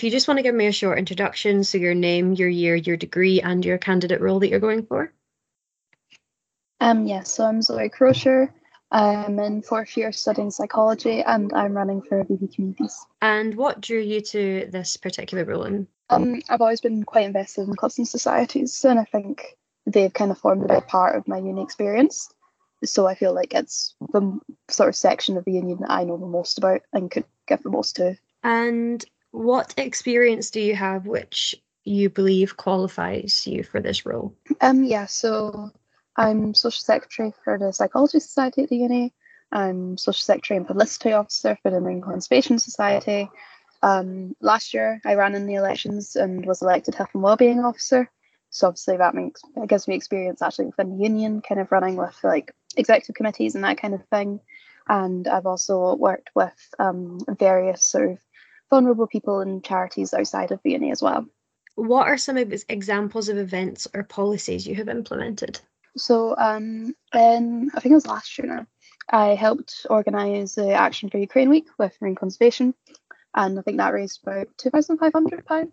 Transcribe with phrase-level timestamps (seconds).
[0.00, 2.74] If you just want to give me a short introduction, so your name, your year,
[2.74, 5.12] your degree, and your candidate role that you're going for.
[6.80, 8.50] Um, yes, yeah, so I'm Zoe Crosher.
[8.90, 12.98] I'm in fourth year studying psychology and I'm running for VP Communities.
[13.20, 15.64] And what drew you to this particular role?
[15.64, 15.86] In?
[16.08, 19.54] Um, I've always been quite invested in clubs and societies, and I think
[19.84, 22.26] they've kind of formed a big part of my uni experience.
[22.86, 24.40] So I feel like it's the
[24.70, 27.62] sort of section of the union that I know the most about and could give
[27.62, 28.16] the most to.
[28.42, 34.34] And what experience do you have which you believe qualifies you for this role?
[34.60, 35.70] Um, yeah, so
[36.16, 39.14] I'm social secretary for the Psychology Society at the uni.
[39.52, 43.28] I'm social secretary and publicity officer for the Marine Conservation Society.
[43.82, 48.10] Um, last year, I ran in the elections and was elected health and wellbeing officer.
[48.50, 51.96] So obviously that makes it gives me experience actually within the union, kind of running
[51.96, 54.40] with like executive committees and that kind of thing.
[54.88, 58.18] And I've also worked with um, various sort of
[58.70, 61.26] vulnerable people and charities outside of uni as well.
[61.74, 65.60] What are some of examples of events or policies you have implemented?
[65.96, 68.66] So um, in, I think it was last year now,
[69.08, 72.74] I helped organise the Action for Ukraine Week with Marine Conservation,
[73.34, 75.72] and I think that raised about two thousand five hundred pound,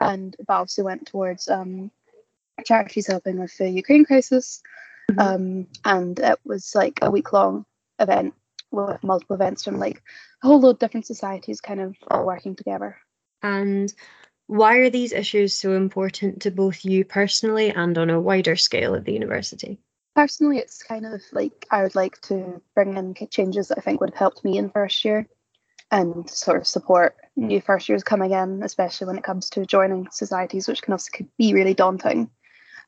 [0.00, 1.90] and that obviously went towards um,
[2.64, 4.62] charities helping with the Ukraine crisis,
[5.10, 5.20] mm-hmm.
[5.20, 7.66] um, and it was like a week long
[7.98, 8.34] event
[8.72, 10.02] multiple events from like
[10.42, 12.96] a whole load of different societies kind of all working together.
[13.42, 13.92] And
[14.46, 18.94] why are these issues so important to both you personally and on a wider scale
[18.94, 19.78] at the university?
[20.14, 24.00] Personally, it's kind of like I would like to bring in changes that I think
[24.00, 25.26] would have helped me in first year
[25.90, 30.08] and sort of support new first years coming in, especially when it comes to joining
[30.10, 32.30] societies, which can also be really daunting.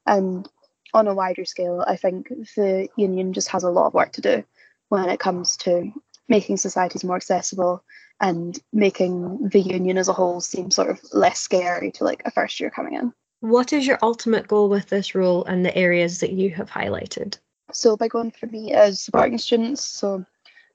[0.06, 0.48] And
[0.92, 4.20] on a wider scale, I think the union just has a lot of work to
[4.20, 4.44] do
[4.88, 5.92] when it comes to
[6.28, 7.84] making societies more accessible
[8.20, 12.30] and making the union as a whole seem sort of less scary to like a
[12.30, 13.12] first year coming in.
[13.40, 17.38] What is your ultimate goal with this role and the areas that you have highlighted?
[17.72, 19.84] So, big one for me is supporting students.
[19.84, 20.24] So,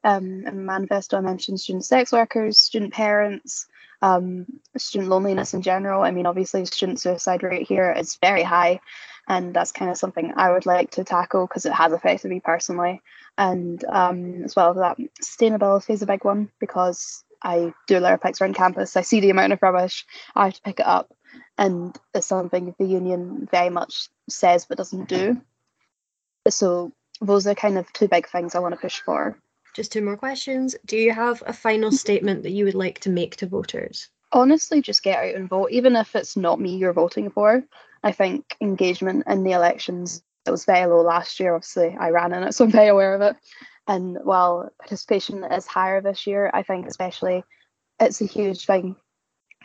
[0.04, 3.68] um, in manifesto, I mentioned student sex workers, student parents,
[4.02, 4.46] um,
[4.78, 6.04] student loneliness in general.
[6.04, 8.80] I mean, obviously, student suicide rate here is very high,
[9.28, 12.40] and that's kind of something I would like to tackle because it has affected me
[12.40, 13.02] personally.
[13.40, 18.42] And um, as well, that sustainability is a big one because I do litter picks
[18.42, 18.98] around campus.
[18.98, 20.06] I see the amount of rubbish,
[20.36, 21.14] I have to pick it up,
[21.58, 25.42] and it's something the union very much says but doesn't do.
[26.50, 26.92] So
[27.22, 29.40] those are kind of two big things I want to push for.
[29.74, 30.76] Just two more questions.
[30.86, 34.10] Do you have a final statement that you would like to make to voters?
[34.34, 37.64] Honestly, just get out and vote, even if it's not me you're voting for.
[38.04, 41.56] I think engagement in the elections it was very low last year.
[41.56, 43.36] Obviously, I ran in it, so I'm very aware of it.
[43.88, 47.44] And while participation is higher this year, I think especially
[48.00, 48.96] it's a huge thing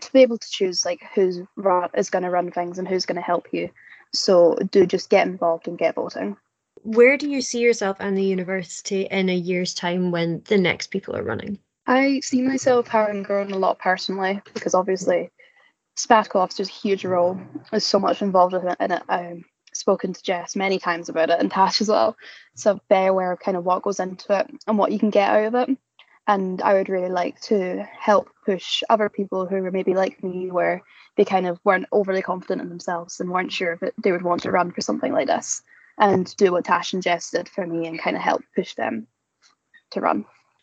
[0.00, 3.06] to be able to choose like who's run, is going to run things and who's
[3.06, 3.71] going to help you.
[4.12, 6.37] So do just get involved and get voting.
[6.83, 10.89] Where do you see yourself and the university in a year's time when the next
[10.89, 11.59] people are running?
[11.87, 15.31] I see myself having grown a lot personally because obviously
[15.97, 17.39] sabbatical officer is a huge role.
[17.71, 19.03] There's so much involved in it.
[19.09, 22.17] Um, spoken to Jess many times about it and Tash as well.
[22.55, 25.31] So very aware of kind of what goes into it and what you can get
[25.31, 25.77] out of it.
[26.27, 30.51] And I would really like to help push other people who were maybe like me,
[30.51, 30.83] where
[31.17, 34.23] they kind of weren't overly confident in themselves and weren't sure if it, they would
[34.23, 35.63] want to run for something like this,
[35.99, 39.07] and do what Tash and Jess did for me and kind of help push them
[39.91, 40.25] to run.